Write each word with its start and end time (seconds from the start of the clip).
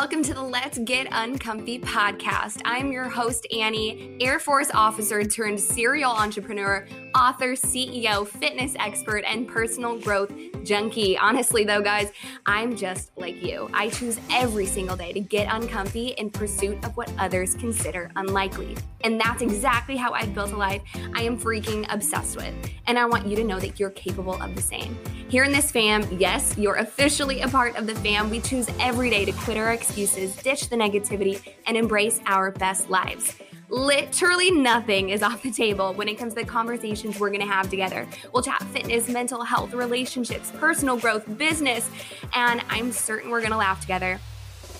welcome 0.00 0.22
to 0.22 0.32
the 0.32 0.40
Let's 0.40 0.78
Get 0.78 1.08
Uncomfy 1.10 1.80
podcast. 1.80 2.62
I'm 2.64 2.92
your 2.92 3.08
host, 3.08 3.48
Annie, 3.52 4.16
Air 4.20 4.38
Force 4.38 4.70
officer 4.72 5.24
turned 5.24 5.58
serial 5.58 6.12
entrepreneur, 6.12 6.86
author, 7.16 7.54
CEO, 7.54 8.24
fitness 8.24 8.76
expert, 8.78 9.24
and 9.26 9.48
personal 9.48 9.98
growth 9.98 10.30
junkie. 10.62 11.18
Honestly, 11.18 11.64
though, 11.64 11.82
guys, 11.82 12.12
I'm 12.46 12.76
just 12.76 13.10
like 13.16 13.42
you. 13.42 13.68
I 13.74 13.88
choose 13.88 14.20
every 14.30 14.66
single 14.66 14.96
day 14.96 15.12
to 15.12 15.18
get 15.18 15.52
uncomfy 15.52 16.10
in 16.10 16.30
pursuit 16.30 16.84
of 16.84 16.96
what 16.96 17.12
others 17.18 17.56
consider 17.56 18.12
unlikely. 18.14 18.76
And 19.00 19.20
that's 19.20 19.42
exactly 19.42 19.96
how 19.96 20.12
I've 20.12 20.32
built 20.32 20.52
a 20.52 20.56
life 20.56 20.82
I 21.16 21.22
am 21.22 21.36
freaking 21.36 21.92
obsessed 21.92 22.36
with. 22.36 22.54
And 22.86 23.00
I 23.00 23.04
want 23.04 23.26
you 23.26 23.34
to 23.34 23.42
know 23.42 23.58
that 23.58 23.80
you're 23.80 23.90
capable 23.90 24.40
of 24.40 24.54
the 24.54 24.62
same. 24.62 24.96
Here 25.28 25.44
in 25.44 25.52
this 25.52 25.70
fam, 25.70 26.08
yes, 26.18 26.56
you're 26.56 26.76
officially 26.76 27.42
a 27.42 27.48
part 27.48 27.76
of 27.76 27.86
the 27.86 27.94
fam. 27.96 28.30
We 28.30 28.40
choose 28.40 28.66
every 28.80 29.10
day 29.10 29.26
to 29.26 29.32
quit 29.32 29.58
our 29.58 29.74
excuses, 29.74 30.34
ditch 30.36 30.70
the 30.70 30.76
negativity, 30.76 31.54
and 31.66 31.76
embrace 31.76 32.18
our 32.24 32.50
best 32.50 32.88
lives. 32.88 33.36
Literally 33.68 34.50
nothing 34.50 35.10
is 35.10 35.22
off 35.22 35.42
the 35.42 35.50
table 35.50 35.92
when 35.92 36.08
it 36.08 36.14
comes 36.14 36.32
to 36.32 36.40
the 36.40 36.46
conversations 36.46 37.20
we're 37.20 37.28
gonna 37.28 37.44
have 37.44 37.68
together. 37.68 38.08
We'll 38.32 38.42
chat 38.42 38.62
fitness, 38.72 39.10
mental 39.10 39.44
health, 39.44 39.74
relationships, 39.74 40.50
personal 40.56 40.96
growth, 40.96 41.36
business, 41.36 41.90
and 42.32 42.62
I'm 42.70 42.90
certain 42.90 43.30
we're 43.30 43.42
gonna 43.42 43.58
laugh 43.58 43.82
together. 43.82 44.18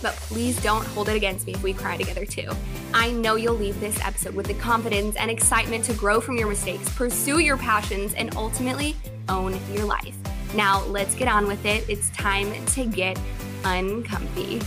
But 0.00 0.14
please 0.14 0.58
don't 0.62 0.86
hold 0.86 1.10
it 1.10 1.16
against 1.16 1.46
me 1.46 1.52
if 1.52 1.62
we 1.62 1.74
cry 1.74 1.98
together 1.98 2.24
too. 2.24 2.48
I 2.94 3.10
know 3.10 3.34
you'll 3.34 3.52
leave 3.52 3.78
this 3.80 4.00
episode 4.00 4.34
with 4.34 4.46
the 4.46 4.54
confidence 4.54 5.14
and 5.16 5.30
excitement 5.30 5.84
to 5.84 5.92
grow 5.92 6.22
from 6.22 6.38
your 6.38 6.48
mistakes, 6.48 6.88
pursue 6.96 7.40
your 7.40 7.58
passions, 7.58 8.14
and 8.14 8.34
ultimately 8.34 8.96
own 9.28 9.60
your 9.74 9.84
life. 9.84 10.17
Now, 10.54 10.82
let's 10.86 11.14
get 11.14 11.28
on 11.28 11.46
with 11.46 11.64
it. 11.66 11.84
It's 11.88 12.08
time 12.10 12.52
to 12.66 12.86
get 12.86 13.20
uncomfy. 13.64 14.60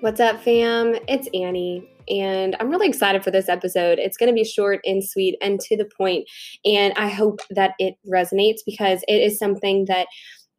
What's 0.00 0.20
up, 0.20 0.40
fam? 0.42 0.94
It's 1.08 1.28
Annie, 1.34 1.90
and 2.08 2.54
I'm 2.60 2.70
really 2.70 2.86
excited 2.86 3.24
for 3.24 3.32
this 3.32 3.48
episode. 3.48 3.98
It's 3.98 4.16
going 4.16 4.28
to 4.28 4.34
be 4.34 4.44
short 4.44 4.80
and 4.84 5.02
sweet 5.02 5.36
and 5.40 5.58
to 5.60 5.76
the 5.76 5.90
point, 5.96 6.28
and 6.64 6.94
I 6.96 7.08
hope 7.08 7.40
that 7.50 7.72
it 7.80 7.96
resonates 8.08 8.60
because 8.64 9.02
it 9.08 9.20
is 9.20 9.36
something 9.36 9.86
that 9.86 10.06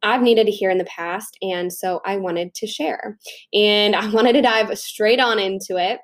I've 0.02 0.22
needed 0.22 0.44
to 0.46 0.52
hear 0.52 0.70
in 0.70 0.76
the 0.76 0.84
past, 0.84 1.38
and 1.40 1.72
so 1.72 2.02
I 2.04 2.18
wanted 2.18 2.54
to 2.56 2.66
share. 2.66 3.16
And 3.54 3.96
I 3.96 4.10
wanted 4.12 4.34
to 4.34 4.42
dive 4.42 4.76
straight 4.78 5.18
on 5.18 5.38
into 5.38 5.76
it. 5.78 6.00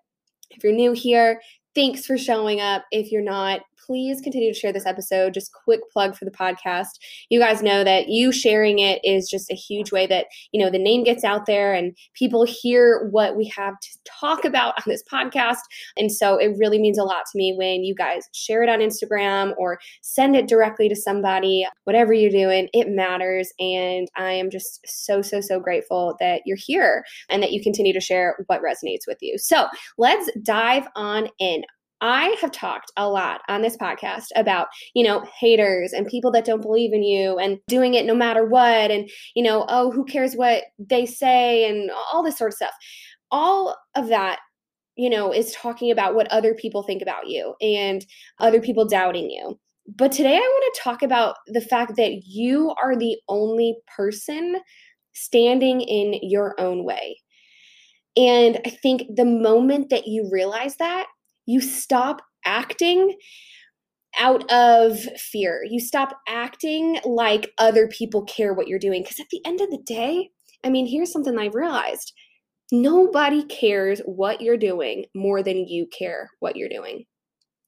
If 0.50 0.64
you're 0.64 0.72
new 0.72 0.92
here, 0.92 1.40
thanks 1.74 2.06
for 2.06 2.16
showing 2.16 2.62
up. 2.62 2.84
If 2.92 3.12
you're 3.12 3.20
not, 3.20 3.60
please 3.86 4.20
continue 4.20 4.52
to 4.52 4.58
share 4.58 4.72
this 4.72 4.86
episode. 4.86 5.34
Just 5.34 5.52
quick 5.52 5.80
plug 5.92 6.16
for 6.16 6.24
the 6.24 6.30
podcast. 6.30 6.98
You 7.28 7.38
guys 7.38 7.62
know 7.62 7.84
that 7.84 8.08
you 8.08 8.32
sharing 8.32 8.78
it 8.78 9.00
is 9.04 9.28
just 9.28 9.50
a 9.50 9.54
huge 9.54 9.92
way 9.92 10.06
that, 10.06 10.26
you 10.52 10.62
know, 10.62 10.70
the 10.70 10.78
name 10.78 11.04
gets 11.04 11.24
out 11.24 11.46
there 11.46 11.74
and 11.74 11.96
people 12.14 12.44
hear 12.44 13.08
what 13.10 13.36
we 13.36 13.46
have 13.48 13.78
to 13.80 13.88
talk 14.04 14.44
about 14.44 14.74
on 14.78 14.84
this 14.86 15.02
podcast. 15.10 15.58
And 15.96 16.10
so 16.10 16.36
it 16.36 16.56
really 16.58 16.78
means 16.78 16.98
a 16.98 17.04
lot 17.04 17.24
to 17.30 17.38
me 17.38 17.54
when 17.56 17.84
you 17.84 17.94
guys 17.94 18.28
share 18.32 18.62
it 18.62 18.68
on 18.68 18.80
Instagram 18.80 19.54
or 19.58 19.78
send 20.02 20.36
it 20.36 20.48
directly 20.48 20.88
to 20.88 20.96
somebody. 20.96 21.66
Whatever 21.84 22.12
you're 22.12 22.30
doing, 22.30 22.68
it 22.72 22.88
matters. 22.88 23.52
And 23.58 24.08
I 24.16 24.32
am 24.32 24.50
just 24.50 24.80
so, 24.86 25.22
so, 25.22 25.40
so 25.40 25.60
grateful 25.60 26.16
that 26.20 26.42
you're 26.44 26.56
here 26.56 27.04
and 27.28 27.42
that 27.42 27.52
you 27.52 27.62
continue 27.62 27.92
to 27.92 28.00
share 28.00 28.36
what 28.46 28.62
resonates 28.62 29.06
with 29.06 29.18
you. 29.20 29.38
So 29.38 29.66
let's 29.98 30.30
dive 30.42 30.86
on 30.96 31.28
in. 31.38 31.64
I 32.04 32.36
have 32.42 32.52
talked 32.52 32.92
a 32.98 33.08
lot 33.08 33.40
on 33.48 33.62
this 33.62 33.78
podcast 33.78 34.26
about, 34.36 34.68
you 34.94 35.02
know, 35.02 35.24
haters 35.40 35.94
and 35.94 36.06
people 36.06 36.30
that 36.32 36.44
don't 36.44 36.60
believe 36.60 36.92
in 36.92 37.02
you 37.02 37.38
and 37.38 37.58
doing 37.66 37.94
it 37.94 38.04
no 38.04 38.14
matter 38.14 38.44
what. 38.44 38.90
And, 38.90 39.08
you 39.34 39.42
know, 39.42 39.64
oh, 39.70 39.90
who 39.90 40.04
cares 40.04 40.34
what 40.34 40.64
they 40.78 41.06
say 41.06 41.66
and 41.66 41.90
all 42.12 42.22
this 42.22 42.36
sort 42.36 42.50
of 42.50 42.56
stuff. 42.56 42.74
All 43.30 43.74
of 43.94 44.08
that, 44.08 44.40
you 44.96 45.08
know, 45.08 45.32
is 45.32 45.52
talking 45.52 45.90
about 45.90 46.14
what 46.14 46.30
other 46.30 46.52
people 46.52 46.82
think 46.82 47.00
about 47.00 47.26
you 47.26 47.54
and 47.62 48.04
other 48.38 48.60
people 48.60 48.86
doubting 48.86 49.30
you. 49.30 49.58
But 49.96 50.12
today 50.12 50.36
I 50.36 50.40
want 50.40 50.74
to 50.74 50.80
talk 50.82 51.02
about 51.02 51.36
the 51.46 51.62
fact 51.62 51.96
that 51.96 52.20
you 52.26 52.74
are 52.82 52.94
the 52.94 53.16
only 53.30 53.78
person 53.96 54.60
standing 55.14 55.80
in 55.80 56.18
your 56.20 56.54
own 56.60 56.84
way. 56.84 57.16
And 58.14 58.60
I 58.66 58.68
think 58.68 59.04
the 59.16 59.24
moment 59.24 59.88
that 59.88 60.06
you 60.06 60.28
realize 60.30 60.76
that, 60.76 61.06
you 61.46 61.60
stop 61.60 62.20
acting 62.44 63.16
out 64.18 64.50
of 64.50 64.98
fear. 65.18 65.62
You 65.68 65.80
stop 65.80 66.16
acting 66.28 66.98
like 67.04 67.52
other 67.58 67.88
people 67.88 68.24
care 68.24 68.54
what 68.54 68.68
you're 68.68 68.78
doing. 68.78 69.02
Because 69.02 69.20
at 69.20 69.26
the 69.30 69.40
end 69.44 69.60
of 69.60 69.70
the 69.70 69.82
day, 69.84 70.30
I 70.64 70.70
mean, 70.70 70.86
here's 70.86 71.12
something 71.12 71.38
I've 71.38 71.54
realized 71.54 72.12
nobody 72.72 73.44
cares 73.44 74.00
what 74.04 74.40
you're 74.40 74.56
doing 74.56 75.04
more 75.14 75.42
than 75.42 75.68
you 75.68 75.86
care 75.96 76.30
what 76.40 76.56
you're 76.56 76.68
doing. 76.68 77.04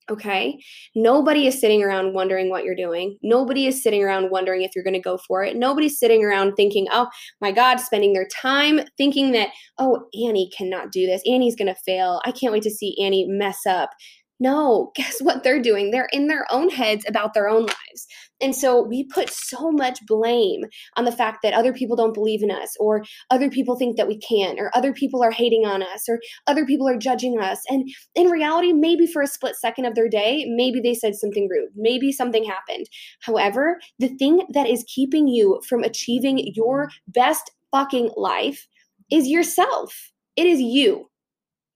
Okay. 0.09 0.57
Nobody 0.95 1.49
is 1.49 1.61
sitting 1.61 1.83
around 1.83 2.15
wondering 2.15 2.49
what 2.49 2.63
you're 2.63 2.77
doing. 2.77 3.19
Nobody 3.25 3.67
is 3.67 3.83
sitting 3.83 4.05
around 4.05 4.31
wondering 4.31 4.63
if 4.63 4.71
you're 4.73 4.85
going 4.85 4.95
to 4.95 5.01
go 5.01 5.19
for 5.27 5.43
it. 5.43 5.57
Nobody's 5.57 5.99
sitting 5.99 6.25
around 6.25 6.55
thinking, 6.55 6.87
oh 6.93 7.09
my 7.41 7.51
God, 7.51 7.81
spending 7.81 8.13
their 8.13 8.29
time 8.29 8.81
thinking 8.97 9.33
that, 9.33 9.49
oh, 9.79 10.05
Annie 10.25 10.49
cannot 10.57 10.93
do 10.93 11.07
this. 11.07 11.23
Annie's 11.27 11.57
going 11.57 11.75
to 11.75 11.81
fail. 11.85 12.21
I 12.25 12.31
can't 12.31 12.53
wait 12.53 12.63
to 12.63 12.71
see 12.71 12.97
Annie 13.03 13.27
mess 13.27 13.67
up. 13.67 13.91
No, 14.39 14.93
guess 14.97 15.21
what 15.21 15.43
they're 15.43 15.63
doing? 15.63 15.91
They're 15.91 16.09
in 16.13 16.29
their 16.29 16.47
own 16.51 16.69
heads 16.69 17.05
about 17.09 17.35
their 17.35 17.49
own 17.49 17.63
lives. 17.63 18.07
And 18.41 18.55
so 18.55 18.83
we 18.83 19.05
put 19.05 19.31
so 19.31 19.71
much 19.71 20.05
blame 20.07 20.65
on 20.97 21.05
the 21.05 21.13
fact 21.13 21.39
that 21.43 21.55
other 21.55 21.73
people 21.73 21.97
don't 21.97 22.13
believe 22.13 22.43
in 22.43 22.51
us, 22.51 22.77
or 22.79 23.03
other 23.31 23.49
people 23.49 23.77
think 23.77 23.97
that 23.97 24.09
we 24.09 24.19
can't, 24.19 24.61
or 24.61 24.71
other 24.75 24.93
people 24.93 25.23
are 25.23 25.31
hating 25.31 25.65
on 25.65 25.83
us, 25.83 26.07
or 26.09 26.21
other 26.47 26.67
people 26.67 26.87
are 26.89 26.99
judging 26.99 27.41
us. 27.41 27.63
And 27.69 27.89
in 28.15 28.29
reality, 28.29 28.73
maybe 28.73 29.07
for 29.07 29.23
a 29.23 29.27
split 29.27 29.57
second 29.57 29.87
of 29.87 29.95
their 29.95 30.09
day, 30.09 30.45
maybe 30.49 30.81
they 30.81 30.95
said 30.95 31.15
something 31.15 31.49
rude, 31.51 31.71
maybe 31.75 32.13
something 32.13 32.45
happened. 32.45 32.87
However, 33.21 33.79
the 33.99 34.09
thing 34.09 34.43
that 34.53 34.69
is 34.69 34.85
keeping 34.87 35.29
you 35.29 35.63
from 35.67 35.83
achieving 35.83 36.39
your 36.55 36.91
best 37.09 37.51
fucking 37.71 38.11
life 38.17 38.67
is 39.11 39.29
yourself. 39.29 40.13
It 40.37 40.47
is 40.47 40.61
you. 40.61 41.09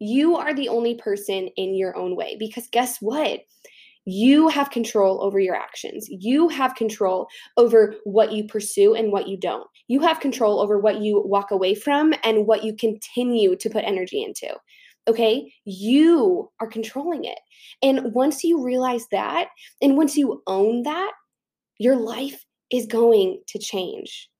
You 0.00 0.36
are 0.36 0.54
the 0.54 0.68
only 0.68 0.96
person 0.96 1.48
in 1.56 1.74
your 1.74 1.96
own 1.96 2.16
way 2.16 2.36
because 2.38 2.66
guess 2.72 2.98
what? 3.00 3.40
You 4.06 4.48
have 4.48 4.70
control 4.70 5.22
over 5.22 5.38
your 5.38 5.54
actions. 5.54 6.08
You 6.08 6.48
have 6.48 6.74
control 6.74 7.28
over 7.58 7.94
what 8.04 8.32
you 8.32 8.44
pursue 8.44 8.94
and 8.94 9.12
what 9.12 9.28
you 9.28 9.36
don't. 9.36 9.68
You 9.88 10.00
have 10.00 10.20
control 10.20 10.60
over 10.60 10.78
what 10.78 11.00
you 11.00 11.22
walk 11.24 11.50
away 11.50 11.74
from 11.74 12.14
and 12.24 12.46
what 12.46 12.64
you 12.64 12.74
continue 12.74 13.56
to 13.56 13.70
put 13.70 13.84
energy 13.84 14.22
into. 14.22 14.56
Okay, 15.06 15.52
you 15.64 16.50
are 16.60 16.66
controlling 16.66 17.24
it. 17.24 17.38
And 17.82 18.14
once 18.14 18.42
you 18.42 18.64
realize 18.64 19.06
that, 19.12 19.48
and 19.82 19.96
once 19.96 20.16
you 20.16 20.42
own 20.46 20.82
that, 20.84 21.12
your 21.78 21.96
life 21.96 22.44
is 22.72 22.86
going 22.86 23.40
to 23.48 23.58
change 23.58 24.30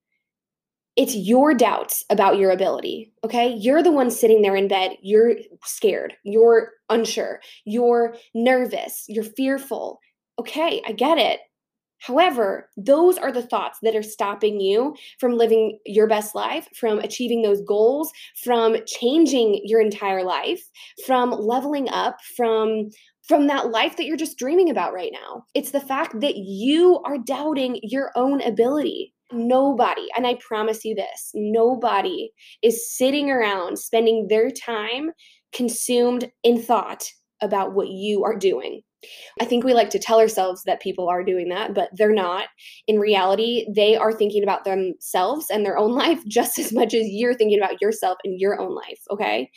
it's 0.96 1.14
your 1.14 1.54
doubts 1.54 2.04
about 2.10 2.38
your 2.38 2.50
ability. 2.50 3.12
Okay. 3.24 3.54
You're 3.54 3.82
the 3.82 3.92
one 3.92 4.10
sitting 4.10 4.42
there 4.42 4.56
in 4.56 4.68
bed. 4.68 4.96
You're 5.02 5.36
scared. 5.64 6.14
You're 6.24 6.72
unsure. 6.88 7.40
You're 7.64 8.16
nervous. 8.34 9.04
You're 9.08 9.24
fearful. 9.24 10.00
Okay. 10.38 10.82
I 10.86 10.92
get 10.92 11.18
it. 11.18 11.40
However, 12.00 12.70
those 12.78 13.18
are 13.18 13.30
the 13.30 13.42
thoughts 13.42 13.78
that 13.82 13.94
are 13.94 14.02
stopping 14.02 14.58
you 14.58 14.96
from 15.18 15.36
living 15.36 15.78
your 15.84 16.06
best 16.06 16.34
life, 16.34 16.66
from 16.74 16.98
achieving 16.98 17.42
those 17.42 17.60
goals, 17.60 18.10
from 18.42 18.76
changing 18.86 19.60
your 19.64 19.82
entire 19.82 20.24
life, 20.24 20.62
from 21.06 21.30
leveling 21.30 21.88
up, 21.90 22.16
from 22.36 22.88
from 23.28 23.46
that 23.46 23.70
life 23.70 23.96
that 23.96 24.06
you're 24.06 24.16
just 24.16 24.38
dreaming 24.38 24.70
about 24.70 24.92
right 24.92 25.12
now. 25.12 25.44
It's 25.54 25.70
the 25.70 25.78
fact 25.78 26.20
that 26.20 26.36
you 26.36 27.00
are 27.04 27.16
doubting 27.16 27.78
your 27.82 28.10
own 28.16 28.40
ability. 28.42 29.14
Nobody, 29.32 30.06
and 30.16 30.26
I 30.26 30.38
promise 30.46 30.84
you 30.84 30.94
this, 30.94 31.30
nobody 31.34 32.30
is 32.62 32.92
sitting 32.96 33.30
around 33.30 33.78
spending 33.78 34.26
their 34.28 34.50
time 34.50 35.10
consumed 35.52 36.30
in 36.42 36.60
thought 36.60 37.04
about 37.42 37.74
what 37.74 37.88
you 37.88 38.24
are 38.24 38.36
doing. 38.36 38.82
I 39.40 39.46
think 39.46 39.64
we 39.64 39.72
like 39.72 39.90
to 39.90 39.98
tell 39.98 40.18
ourselves 40.18 40.62
that 40.64 40.82
people 40.82 41.08
are 41.08 41.24
doing 41.24 41.48
that, 41.48 41.74
but 41.74 41.88
they're 41.94 42.12
not. 42.12 42.48
In 42.86 42.98
reality, 42.98 43.66
they 43.74 43.96
are 43.96 44.12
thinking 44.12 44.42
about 44.42 44.64
themselves 44.64 45.46
and 45.50 45.64
their 45.64 45.78
own 45.78 45.92
life 45.94 46.20
just 46.28 46.58
as 46.58 46.72
much 46.72 46.92
as 46.94 47.06
you're 47.06 47.34
thinking 47.34 47.58
about 47.58 47.80
yourself 47.80 48.18
and 48.24 48.38
your 48.38 48.60
own 48.60 48.74
life, 48.74 49.00
okay? 49.10 49.50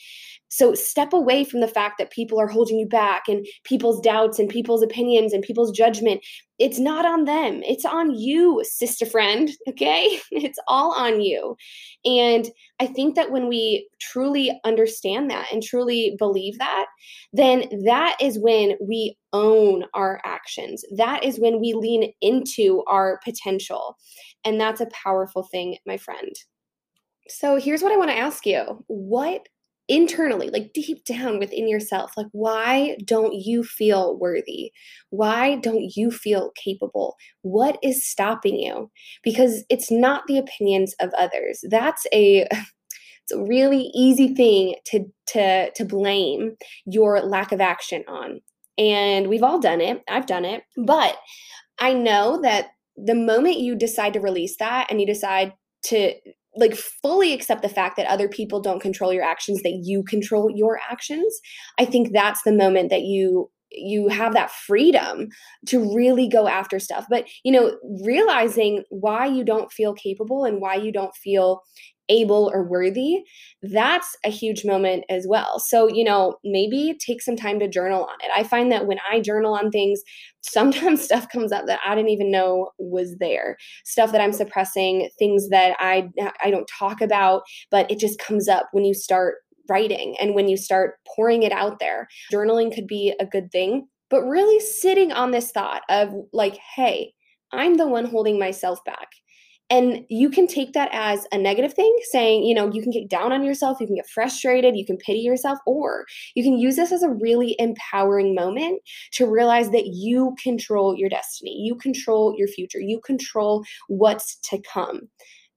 So 0.53 0.75
step 0.75 1.13
away 1.13 1.44
from 1.44 1.61
the 1.61 1.67
fact 1.67 1.97
that 1.97 2.11
people 2.11 2.39
are 2.39 2.45
holding 2.45 2.77
you 2.77 2.85
back 2.85 3.23
and 3.27 3.44
people's 3.63 4.00
doubts 4.00 4.38
and 4.38 4.47
people's 4.47 4.83
opinions 4.83 5.33
and 5.33 5.41
people's 5.41 5.71
judgment. 5.71 6.23
It's 6.59 6.77
not 6.77 7.07
on 7.07 7.25
them. 7.25 7.63
It's 7.63 7.85
on 7.85 8.13
you, 8.13 8.61
sister 8.63 9.07
friend, 9.07 9.50
okay? 9.69 10.19
It's 10.29 10.59
all 10.67 10.94
on 10.94 11.21
you. 11.21 11.57
And 12.05 12.51
I 12.79 12.85
think 12.85 13.15
that 13.15 13.31
when 13.31 13.47
we 13.47 13.89
truly 14.00 14.61
understand 14.63 15.31
that 15.31 15.51
and 15.51 15.63
truly 15.63 16.15
believe 16.19 16.59
that, 16.59 16.85
then 17.33 17.63
that 17.85 18.17
is 18.21 18.38
when 18.38 18.77
we 18.79 19.17
own 19.33 19.85
our 19.95 20.21
actions. 20.23 20.85
That 20.95 21.23
is 21.23 21.39
when 21.39 21.61
we 21.61 21.73
lean 21.73 22.13
into 22.21 22.83
our 22.85 23.19
potential. 23.25 23.97
And 24.45 24.61
that's 24.61 24.81
a 24.81 24.89
powerful 24.94 25.41
thing, 25.41 25.77
my 25.88 25.97
friend. 25.97 26.35
So 27.27 27.55
here's 27.55 27.81
what 27.81 27.91
I 27.91 27.97
want 27.97 28.11
to 28.11 28.17
ask 28.17 28.45
you. 28.45 28.83
What 28.85 29.47
internally, 29.88 30.50
like 30.50 30.74
deep 30.74 31.03
down 31.06 31.39
within 31.39 31.68
yourself, 31.68 32.12
like 32.15 32.27
why 32.31 32.97
don't 33.06 33.33
you 33.33 33.63
feel 33.63 34.18
worthy? 34.18 34.71
Why 35.09 35.56
don't 35.56 35.91
you 35.95 36.12
feel 36.12 36.51
capable? 36.56 37.15
What 37.41 37.77
is 37.83 38.07
stopping 38.07 38.57
you? 38.57 38.89
Because 39.24 39.63
it's 39.69 39.91
not 39.91 40.24
the 40.27 40.38
opinions 40.38 40.95
of 41.00 41.13
others. 41.18 41.63
That's 41.69 42.06
a 42.13 42.47
it's 43.24 43.31
a 43.31 43.44
really 43.44 43.91
easy 43.94 44.33
thing 44.33 44.75
to 44.85 45.06
to 45.27 45.71
to 45.71 45.86
blame 45.86 46.56
your 46.86 47.21
lack 47.21 47.51
of 47.51 47.62
action 47.62 48.03
on. 48.07 48.41
And 48.77 49.27
we've 49.27 49.44
all 49.44 49.59
done 49.59 49.81
it. 49.81 50.01
I've 50.09 50.25
done 50.25 50.45
it. 50.45 50.63
But 50.77 51.18
I 51.79 51.94
know 51.94 52.41
that 52.41 52.69
the 52.95 53.15
moment 53.15 53.59
you 53.59 53.75
decide 53.75 54.13
to 54.13 54.19
release 54.19 54.57
that 54.57 54.88
and 54.89 55.00
you 55.00 55.07
decide 55.07 55.53
to 55.86 56.13
like 56.55 56.75
fully 56.75 57.33
accept 57.33 57.61
the 57.61 57.69
fact 57.69 57.97
that 57.97 58.07
other 58.07 58.27
people 58.27 58.61
don't 58.61 58.81
control 58.81 59.11
your 59.11 59.23
actions 59.23 59.61
that 59.63 59.81
you 59.83 60.03
control 60.03 60.50
your 60.53 60.79
actions 60.89 61.39
i 61.79 61.85
think 61.85 62.11
that's 62.13 62.44
the 62.44 62.53
moment 62.53 62.89
that 62.89 63.01
you 63.01 63.50
you 63.74 64.08
have 64.08 64.34
that 64.34 64.52
freedom 64.52 65.28
to 65.66 65.94
really 65.94 66.28
go 66.28 66.48
after 66.48 66.80
stuff 66.80 67.06
but 67.10 67.25
you 67.44 67.52
know 67.52 67.75
realizing 68.02 68.84
why 68.90 69.25
you 69.25 69.44
don't 69.44 69.72
feel 69.72 69.94
capable 69.94 70.46
and 70.46 70.62
why 70.62 70.75
you 70.75 70.92
don't 70.92 71.16
feel 71.16 71.62
able 72.10 72.52
or 72.54 72.64
worthy, 72.64 73.24
that's 73.62 74.16
a 74.25 74.30
huge 74.30 74.66
moment 74.66 75.06
as 75.10 75.25
well. 75.28 75.60
So, 75.60 75.88
you 75.88 76.04
know, 76.04 76.36
maybe 76.44 76.98
take 77.06 77.22
some 77.22 77.36
time 77.36 77.60
to 77.60 77.68
journal 77.68 78.04
on 78.04 78.16
it. 78.22 78.31
I 78.36 78.44
find 78.44 78.72
that 78.72 78.88
when 78.88 78.98
I 79.10 79.20
journal 79.20 79.54
on 79.54 79.72
things, 79.72 80.02
sometimes 80.42 81.02
stuff 81.02 81.30
comes 81.30 81.52
up 81.52 81.66
that 81.68 81.80
I 81.86 81.96
didn't 81.96 82.10
even 82.10 82.30
know 82.30 82.72
was 82.78 83.16
there. 83.20 83.58
Stuff 83.86 84.12
that 84.12 84.22
I'm 84.22 84.34
suppressing, 84.34 85.10
things 85.18 85.50
that 85.50 85.75
I 85.80 86.10
I 86.44 86.52
don't 86.52 86.68
talk 86.68 87.00
about, 87.02 87.44
but 87.72 87.90
it 87.90 87.98
just 87.98 88.20
comes 88.20 88.50
up 88.50 88.68
when 88.74 88.84
you 88.84 88.94
start 88.94 89.36
writing 89.69 90.15
and 90.19 90.36
when 90.36 90.48
you 90.48 90.57
start 90.57 90.95
pouring 91.15 91.44
it 91.44 91.51
out 91.51 91.80
there. 91.80 92.07
Journaling 92.31 92.74
could 92.74 92.88
be 92.88 93.13
a 93.19 93.25
good 93.25 93.51
thing, 93.51 93.88
but 94.10 94.24
really 94.24 94.60
sitting 94.60 95.12
on 95.12 95.31
this 95.31 95.51
thought 95.51 95.83
of 95.89 96.10
like, 96.31 96.57
hey, 96.75 97.13
I'm 97.51 97.75
the 97.75 97.88
one 97.88 98.06
holding 98.06 98.39
myself 98.39 98.80
back. 98.86 99.07
And 99.69 100.06
you 100.10 100.30
can 100.30 100.45
take 100.45 100.74
that 100.74 100.89
as 100.92 101.25
a 101.31 101.38
negative 101.38 101.74
thing, 101.74 101.95
saying, 102.12 102.44
you 102.44 102.54
know, 102.54 102.69
you 102.71 102.81
can 102.81 102.92
get 102.92 103.10
down 103.10 103.31
on 103.31 103.44
yourself, 103.44 103.80
you 103.80 103.88
can 103.88 103.95
get 103.95 104.10
frustrated, 104.13 104.75
you 104.75 104.86
can 104.86 104.98
pity 104.98 105.19
yourself, 105.19 105.57
or 105.65 106.06
you 106.36 106.44
can 106.44 106.60
use 106.60 106.75
this 106.75 106.92
as 106.92 107.01
a 107.01 107.10
really 107.10 107.56
empowering 107.57 108.36
moment 108.36 108.81
to 109.13 109.25
realize 109.25 109.71
that 109.71 109.88
you 109.88 110.36
control 110.44 110.95
your 110.95 111.10
destiny, 111.10 111.56
you 111.63 111.75
control 111.75 112.36
your 112.38 112.48
future, 112.50 112.80
you 112.80 113.00
control 113.04 113.63
what's 113.88 114.36
to 114.50 114.62
come. 114.71 115.10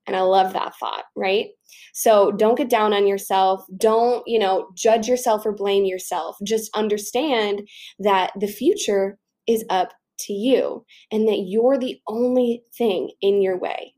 And 0.06 0.14
I 0.14 0.20
love 0.20 0.52
that 0.52 0.76
thought, 0.76 1.04
right? 1.16 1.46
So 1.92 2.30
don't 2.32 2.56
get 2.56 2.70
down 2.70 2.92
on 2.92 3.06
yourself. 3.06 3.64
Don't, 3.76 4.22
you 4.26 4.38
know, 4.38 4.68
judge 4.74 5.08
yourself 5.08 5.44
or 5.44 5.52
blame 5.52 5.84
yourself. 5.84 6.36
Just 6.44 6.70
understand 6.76 7.68
that 7.98 8.32
the 8.38 8.46
future 8.46 9.18
is 9.48 9.64
up 9.70 9.92
to 10.18 10.32
you 10.32 10.84
and 11.10 11.28
that 11.28 11.44
you're 11.46 11.78
the 11.78 11.98
only 12.06 12.62
thing 12.76 13.10
in 13.20 13.42
your 13.42 13.58
way. 13.58 13.94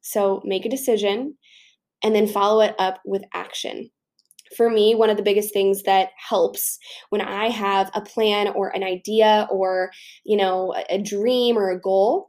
So 0.00 0.42
make 0.44 0.64
a 0.64 0.70
decision 0.70 1.36
and 2.02 2.14
then 2.14 2.26
follow 2.26 2.60
it 2.60 2.74
up 2.78 3.00
with 3.04 3.22
action. 3.34 3.90
For 4.56 4.70
me, 4.70 4.94
one 4.94 5.10
of 5.10 5.18
the 5.18 5.22
biggest 5.22 5.52
things 5.52 5.82
that 5.82 6.10
helps 6.16 6.78
when 7.10 7.20
I 7.20 7.50
have 7.50 7.90
a 7.94 8.00
plan 8.00 8.48
or 8.48 8.74
an 8.74 8.82
idea 8.82 9.46
or, 9.50 9.90
you 10.24 10.36
know, 10.36 10.74
a, 10.88 10.98
dream 10.98 11.58
or 11.58 11.70
a 11.70 11.80
goal, 11.80 12.28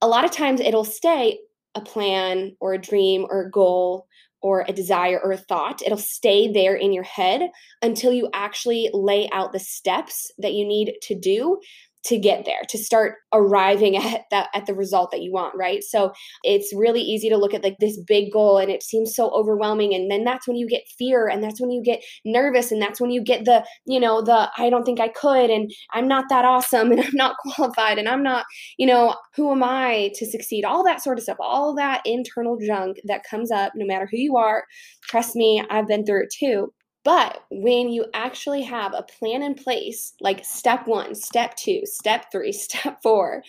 a 0.00 0.06
lot 0.06 0.24
of 0.24 0.30
times 0.30 0.60
it'll 0.60 0.84
stay 0.84 1.38
a 1.74 1.80
plan 1.80 2.56
or 2.60 2.74
a 2.74 2.80
dream 2.80 3.26
or 3.28 3.42
a 3.42 3.50
goal 3.50 4.06
or 4.40 4.64
a 4.68 4.72
desire 4.72 5.20
or 5.24 5.32
a 5.32 5.38
thought. 5.38 5.80
It'll 5.82 5.96
stay 5.96 6.52
there 6.52 6.74
in 6.74 6.92
your 6.92 7.04
head 7.04 7.50
until 7.80 8.12
you 8.12 8.28
actually 8.34 8.90
lay 8.92 9.28
out 9.32 9.52
the 9.52 9.58
steps 9.58 10.30
that 10.38 10.52
you 10.52 10.66
need 10.66 10.94
to 11.02 11.18
do 11.18 11.60
to 12.04 12.18
get 12.18 12.44
there 12.44 12.60
to 12.68 12.78
start 12.78 13.16
arriving 13.32 13.96
at 14.04 14.22
that 14.30 14.48
at 14.54 14.66
the 14.66 14.74
result 14.74 15.10
that 15.10 15.22
you 15.22 15.32
want 15.32 15.54
right? 15.56 15.82
So 15.82 16.12
it's 16.42 16.72
really 16.74 17.00
easy 17.00 17.28
to 17.28 17.36
look 17.36 17.54
at 17.54 17.62
like 17.62 17.76
this 17.80 17.98
big 18.06 18.32
goal 18.32 18.58
and 18.58 18.70
it 18.70 18.82
seems 18.82 19.14
so 19.14 19.30
overwhelming 19.30 19.94
and 19.94 20.10
then 20.10 20.24
that's 20.24 20.46
when 20.46 20.56
you 20.56 20.68
get 20.68 20.82
fear 20.98 21.26
and 21.28 21.42
that's 21.42 21.60
when 21.60 21.70
you 21.70 21.82
get 21.82 22.02
nervous 22.24 22.70
and 22.72 22.80
that's 22.80 23.00
when 23.00 23.10
you 23.10 23.22
get 23.22 23.44
the 23.44 23.64
you 23.86 24.00
know 24.00 24.22
the 24.22 24.50
i 24.58 24.68
don't 24.70 24.84
think 24.84 25.00
i 25.00 25.08
could 25.08 25.50
and 25.50 25.70
i'm 25.92 26.08
not 26.08 26.24
that 26.28 26.44
awesome 26.44 26.90
and 26.92 27.00
i'm 27.00 27.14
not 27.14 27.36
qualified 27.38 27.98
and 27.98 28.08
i'm 28.08 28.22
not 28.22 28.44
you 28.78 28.86
know 28.86 29.14
who 29.34 29.50
am 29.50 29.62
i 29.62 30.10
to 30.14 30.26
succeed? 30.26 30.64
All 30.64 30.84
that 30.84 31.02
sort 31.02 31.18
of 31.18 31.24
stuff 31.24 31.36
all 31.40 31.74
that 31.74 32.02
internal 32.04 32.58
junk 32.64 32.98
that 33.04 33.24
comes 33.28 33.50
up 33.50 33.72
no 33.74 33.86
matter 33.86 34.08
who 34.10 34.18
you 34.18 34.36
are 34.36 34.64
trust 35.08 35.36
me 35.36 35.62
i've 35.70 35.86
been 35.86 36.04
through 36.04 36.24
it 36.24 36.34
too 36.38 36.72
but 37.04 37.44
when 37.50 37.90
you 37.90 38.06
actually 38.14 38.62
have 38.62 38.94
a 38.94 39.02
plan 39.02 39.42
in 39.42 39.54
place, 39.54 40.14
like 40.20 40.44
step 40.44 40.86
one, 40.86 41.14
step 41.14 41.54
two, 41.56 41.82
step 41.84 42.32
three, 42.32 42.52
step 42.52 43.02
four, 43.02 43.42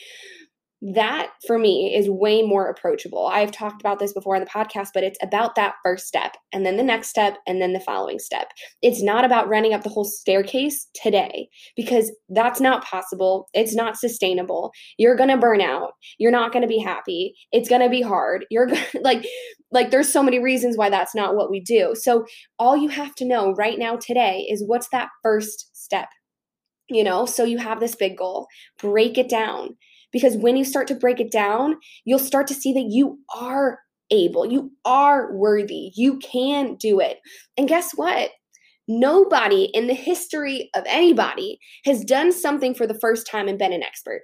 that 0.81 1.31
for 1.47 1.57
me 1.57 1.95
is 1.95 2.09
way 2.09 2.41
more 2.41 2.67
approachable. 2.67 3.27
I've 3.27 3.51
talked 3.51 3.81
about 3.81 3.97
this 3.97 4.13
before 4.13 4.35
in 4.35 4.43
the 4.43 4.49
podcast, 4.49 4.89
but 4.93 5.03
it's 5.03 5.17
about 5.21 5.55
that 5.55 5.75
first 5.83 6.05
step 6.05 6.35
and 6.51 6.65
then 6.65 6.77
the 6.77 6.83
next 6.83 7.07
step 7.07 7.37
and 7.47 7.61
then 7.61 7.73
the 7.73 7.79
following 7.79 8.19
step. 8.19 8.49
It's 8.81 9.01
not 9.01 9.23
about 9.23 9.47
running 9.47 9.73
up 9.73 9.83
the 9.83 9.89
whole 9.89 10.03
staircase 10.03 10.87
today 10.93 11.47
because 11.75 12.11
that's 12.29 12.59
not 12.59 12.83
possible. 12.83 13.49
It's 13.53 13.73
not 13.73 13.97
sustainable. 13.97 14.71
You're 14.97 15.15
going 15.15 15.29
to 15.29 15.37
burn 15.37 15.61
out. 15.61 15.93
You're 16.19 16.31
not 16.31 16.51
going 16.51 16.61
to 16.61 16.67
be 16.67 16.79
happy. 16.79 17.35
It's 17.51 17.69
going 17.69 17.81
to 17.81 17.89
be 17.89 18.01
hard. 18.01 18.45
You're 18.51 18.67
to 18.67 18.77
like 19.01 19.25
like 19.71 19.91
there's 19.91 20.11
so 20.11 20.23
many 20.23 20.39
reasons 20.39 20.77
why 20.77 20.89
that's 20.89 21.15
not 21.15 21.35
what 21.35 21.49
we 21.49 21.61
do. 21.61 21.93
So 21.95 22.25
all 22.59 22.77
you 22.77 22.89
have 22.89 23.15
to 23.15 23.25
know 23.25 23.53
right 23.53 23.79
now 23.79 23.95
today 23.95 24.45
is 24.49 24.63
what's 24.65 24.89
that 24.89 25.09
first 25.23 25.69
step. 25.73 26.09
You 26.89 27.03
know, 27.03 27.25
so 27.25 27.43
you 27.43 27.57
have 27.57 27.79
this 27.79 27.95
big 27.95 28.17
goal. 28.17 28.45
Break 28.79 29.17
it 29.17 29.27
down 29.27 29.77
because 30.15 30.37
when 30.37 30.55
you 30.55 30.63
start 30.63 30.87
to 30.87 30.95
break 30.95 31.19
it 31.19 31.29
down, 31.29 31.75
you'll 32.05 32.19
start 32.19 32.47
to 32.47 32.53
see 32.53 32.71
that 32.71 32.87
you 32.89 33.19
are 33.35 33.79
able, 34.11 34.45
you 34.49 34.71
are 34.85 35.35
worthy, 35.35 35.91
you 35.93 36.19
can 36.19 36.75
do 36.75 37.01
it. 37.01 37.19
And 37.57 37.67
guess 37.67 37.91
what? 37.95 38.31
Nobody 38.87 39.65
in 39.73 39.87
the 39.87 39.93
history 39.93 40.69
of 40.73 40.85
anybody 40.87 41.59
has 41.83 42.05
done 42.05 42.31
something 42.31 42.73
for 42.73 42.87
the 42.87 42.97
first 42.97 43.27
time 43.29 43.49
and 43.49 43.59
been 43.59 43.73
an 43.73 43.83
expert. 43.83 44.21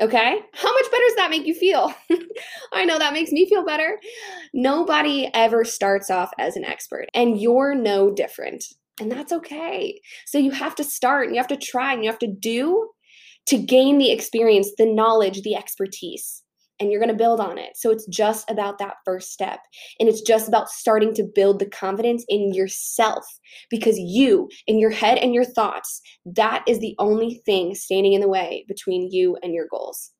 Okay? 0.00 0.40
How 0.54 0.72
much 0.72 0.90
better 0.90 1.04
does 1.06 1.16
that 1.16 1.30
make 1.30 1.44
you 1.44 1.54
feel? 1.54 1.92
I 2.72 2.86
know 2.86 2.98
that 2.98 3.12
makes 3.12 3.30
me 3.30 3.46
feel 3.46 3.66
better. 3.66 4.00
Nobody 4.54 5.28
ever 5.34 5.66
starts 5.66 6.08
off 6.08 6.30
as 6.38 6.56
an 6.56 6.64
expert, 6.64 7.10
and 7.12 7.38
you're 7.38 7.74
no 7.74 8.10
different. 8.10 8.64
And 9.02 9.12
that's 9.12 9.32
okay. 9.32 10.00
So 10.24 10.38
you 10.38 10.50
have 10.52 10.74
to 10.76 10.84
start 10.84 11.26
and 11.26 11.34
you 11.34 11.40
have 11.40 11.48
to 11.48 11.58
try 11.58 11.92
and 11.92 12.02
you 12.02 12.08
have 12.08 12.18
to 12.20 12.26
do 12.26 12.88
to 13.48 13.58
gain 13.58 13.98
the 13.98 14.10
experience, 14.10 14.70
the 14.78 14.86
knowledge, 14.86 15.42
the 15.42 15.54
expertise. 15.54 16.42
And 16.80 16.92
you're 16.92 17.00
going 17.00 17.10
to 17.10 17.24
build 17.24 17.40
on 17.40 17.58
it. 17.58 17.70
So 17.74 17.90
it's 17.90 18.06
just 18.06 18.48
about 18.48 18.78
that 18.78 18.98
first 19.04 19.32
step. 19.32 19.58
And 19.98 20.08
it's 20.08 20.20
just 20.20 20.46
about 20.46 20.68
starting 20.68 21.12
to 21.14 21.24
build 21.24 21.58
the 21.58 21.68
confidence 21.68 22.24
in 22.28 22.54
yourself 22.54 23.24
because 23.68 23.98
you, 23.98 24.48
in 24.68 24.78
your 24.78 24.90
head 24.90 25.18
and 25.18 25.34
your 25.34 25.44
thoughts, 25.44 26.00
that 26.24 26.62
is 26.68 26.78
the 26.78 26.94
only 27.00 27.42
thing 27.44 27.74
standing 27.74 28.12
in 28.12 28.20
the 28.20 28.28
way 28.28 28.64
between 28.68 29.10
you 29.10 29.36
and 29.42 29.52
your 29.52 29.66
goals. 29.68 30.12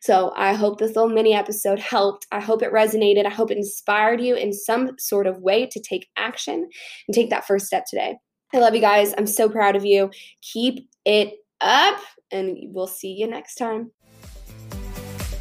So 0.00 0.32
I 0.36 0.54
hope 0.54 0.78
this 0.78 0.94
little 0.94 1.10
mini 1.10 1.34
episode 1.34 1.80
helped. 1.80 2.26
I 2.30 2.40
hope 2.40 2.62
it 2.62 2.72
resonated. 2.72 3.26
I 3.26 3.30
hope 3.30 3.50
it 3.50 3.58
inspired 3.58 4.20
you 4.20 4.36
in 4.36 4.52
some 4.52 4.92
sort 4.98 5.26
of 5.26 5.40
way 5.40 5.66
to 5.66 5.80
take 5.80 6.08
action 6.16 6.68
and 7.08 7.14
take 7.14 7.30
that 7.30 7.46
first 7.46 7.66
step 7.66 7.84
today. 7.88 8.16
I 8.54 8.58
love 8.58 8.74
you 8.74 8.80
guys. 8.80 9.12
I'm 9.18 9.26
so 9.26 9.48
proud 9.48 9.74
of 9.74 9.84
you. 9.84 10.10
Keep 10.40 10.88
it 11.04 11.34
up 11.60 12.00
and 12.30 12.56
we'll 12.74 12.86
see 12.86 13.12
you 13.12 13.26
next 13.26 13.56
time. 13.56 13.90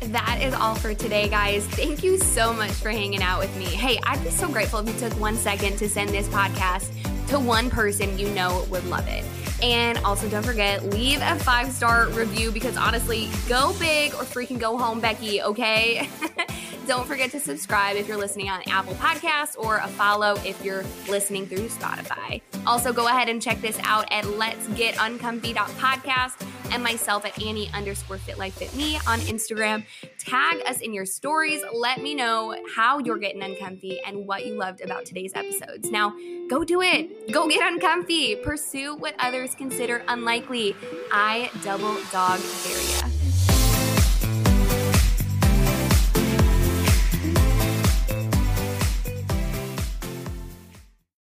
That 0.01 0.39
is 0.41 0.53
all 0.53 0.75
for 0.75 0.93
today, 0.93 1.27
guys. 1.29 1.65
Thank 1.67 2.03
you 2.03 2.17
so 2.19 2.53
much 2.53 2.71
for 2.71 2.89
hanging 2.89 3.23
out 3.23 3.39
with 3.39 3.55
me. 3.57 3.65
Hey, 3.65 3.99
I'd 4.03 4.23
be 4.23 4.29
so 4.29 4.47
grateful 4.47 4.79
if 4.79 4.87
you 4.87 5.09
took 5.09 5.19
one 5.19 5.35
second 5.35 5.77
to 5.77 5.89
send 5.89 6.09
this 6.09 6.27
podcast 6.27 6.91
to 7.29 7.39
one 7.39 7.71
person 7.71 8.17
you 8.19 8.29
know 8.29 8.65
would 8.69 8.85
love 8.85 9.07
it. 9.07 9.25
And 9.63 9.97
also, 9.99 10.29
don't 10.29 10.45
forget, 10.45 10.83
leave 10.91 11.21
a 11.21 11.35
five 11.39 11.71
star 11.71 12.07
review 12.09 12.51
because 12.51 12.77
honestly, 12.77 13.29
go 13.47 13.73
big 13.79 14.13
or 14.13 14.23
freaking 14.23 14.59
go 14.59 14.77
home, 14.77 14.99
Becky, 14.99 15.41
okay? 15.41 16.07
don't 16.85 17.07
forget 17.07 17.31
to 17.31 17.39
subscribe 17.39 17.97
if 17.97 18.07
you're 18.07 18.17
listening 18.17 18.49
on 18.49 18.61
Apple 18.67 18.93
Podcasts 18.95 19.57
or 19.57 19.77
a 19.77 19.87
follow 19.87 20.35
if 20.45 20.63
you're 20.63 20.83
listening 21.09 21.47
through 21.47 21.67
Spotify. 21.67 22.41
Also, 22.67 22.93
go 22.93 23.07
ahead 23.07 23.27
and 23.27 23.41
check 23.41 23.59
this 23.61 23.79
out 23.83 24.05
at 24.11 24.25
Let's 24.37 24.67
Get 24.69 24.95
Uncomfy.podcast 24.95 26.47
and 26.71 26.83
myself 26.83 27.25
at 27.25 27.41
Annie 27.41 27.69
underscore 27.73 28.17
Fit 28.17 28.37
Fit 28.53 28.75
Me 28.75 28.97
on 29.07 29.19
Instagram. 29.21 29.83
Tag 30.19 30.61
us 30.67 30.81
in 30.81 30.93
your 30.93 31.05
stories. 31.05 31.61
Let 31.73 32.01
me 32.01 32.13
know 32.13 32.55
how 32.75 32.99
you're 32.99 33.17
getting 33.17 33.41
uncomfy 33.41 33.99
and 34.05 34.27
what 34.27 34.45
you 34.45 34.55
loved 34.55 34.81
about 34.81 35.05
today's 35.05 35.33
episodes. 35.35 35.89
Now, 35.89 36.15
go 36.49 36.63
do 36.63 36.81
it. 36.81 37.31
Go 37.31 37.47
get 37.47 37.61
uncomfy. 37.61 38.35
Pursue 38.37 38.95
what 38.95 39.15
others 39.19 39.55
consider 39.55 40.03
unlikely. 40.07 40.75
I 41.11 41.49
double 41.63 41.95
dog 42.11 42.39
dare. 42.63 43.14